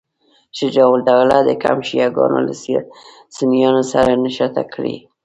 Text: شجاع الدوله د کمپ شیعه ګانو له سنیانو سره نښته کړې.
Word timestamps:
شجاع 0.59 0.89
الدوله 0.97 1.37
د 1.45 1.49
کمپ 1.63 1.81
شیعه 1.89 2.09
ګانو 2.15 2.39
له 2.47 2.53
سنیانو 3.35 3.83
سره 3.91 4.09
نښته 4.23 4.63
کړې. 4.73 4.95